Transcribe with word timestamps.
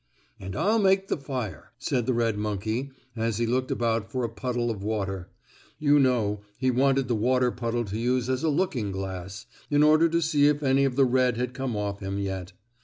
"And 0.39 0.55
I'll 0.55 0.79
make 0.79 1.09
the 1.09 1.15
fire," 1.17 1.73
said 1.77 2.07
the 2.07 2.15
red 2.15 2.35
monkey 2.35 2.89
as 3.15 3.37
he 3.37 3.45
looked 3.45 3.69
about 3.69 4.11
for 4.11 4.23
a 4.23 4.29
puddle 4.29 4.71
of 4.71 4.81
water. 4.81 5.29
You 5.77 5.99
know, 5.99 6.41
he 6.57 6.71
wanted 6.71 7.07
the 7.07 7.13
water 7.13 7.51
puddle 7.51 7.85
to 7.85 7.99
use 7.99 8.27
as 8.27 8.41
a 8.41 8.49
looking 8.49 8.91
glass, 8.91 9.45
in 9.69 9.83
order 9.83 10.09
to 10.09 10.19
see 10.19 10.47
if 10.47 10.63
any 10.63 10.85
of 10.85 10.95
the 10.95 11.05
red 11.05 11.37
had 11.37 11.53
come 11.53 11.75
off 11.77 11.99
him 11.99 12.17
yet. 12.17 12.53